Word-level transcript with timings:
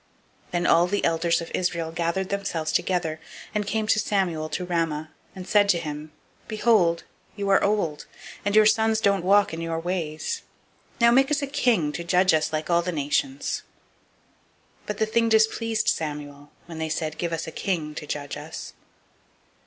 008:004 0.51 0.51
Then 0.53 0.65
all 0.65 0.87
the 0.87 1.05
elders 1.05 1.41
of 1.41 1.51
Israel 1.53 1.91
gathered 1.91 2.29
themselves 2.29 2.71
together, 2.71 3.19
and 3.53 3.67
came 3.67 3.85
to 3.85 3.99
Samuel 3.99 4.49
to 4.49 4.65
Ramah; 4.65 5.11
008:005 5.35 5.35
and 5.35 5.45
they 5.45 5.49
said 5.49 5.69
to 5.69 5.77
him, 5.77 6.11
Behold, 6.47 7.03
you 7.35 7.49
are 7.49 7.63
old, 7.63 8.07
and 8.43 8.55
your 8.55 8.65
sons 8.65 8.99
don't 8.99 9.23
walk 9.23 9.53
in 9.53 9.61
your 9.61 9.79
ways: 9.79 10.41
now 10.99 11.11
make 11.11 11.29
us 11.29 11.43
a 11.43 11.45
king 11.45 11.91
to 11.91 12.03
judge 12.03 12.33
us 12.33 12.51
like 12.51 12.67
all 12.67 12.81
the 12.81 12.91
nations. 12.91 13.61
008:006 14.85 14.85
But 14.87 14.97
the 14.97 15.05
thing 15.05 15.29
displeased 15.29 15.87
Samuel, 15.87 16.49
when 16.65 16.79
they 16.79 16.89
said, 16.89 17.19
Give 17.19 17.31
us 17.31 17.45
a 17.45 17.51
king 17.51 17.93
to 17.93 18.07
judge 18.07 18.37
us. 18.37 18.73